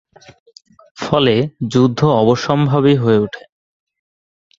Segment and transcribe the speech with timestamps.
[0.97, 1.35] ফলে
[1.69, 3.43] যুদ্ধ অবশ্যম্ভাবী হয়ে উঠে।